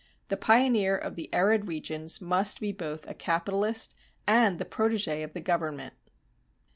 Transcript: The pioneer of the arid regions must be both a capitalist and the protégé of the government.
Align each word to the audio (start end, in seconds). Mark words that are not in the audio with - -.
The 0.29 0.35
pioneer 0.35 0.97
of 0.97 1.15
the 1.15 1.31
arid 1.31 1.67
regions 1.67 2.19
must 2.19 2.59
be 2.59 2.71
both 2.71 3.07
a 3.07 3.13
capitalist 3.13 3.93
and 4.25 4.57
the 4.57 4.65
protégé 4.65 5.23
of 5.23 5.33
the 5.33 5.41
government. 5.41 5.93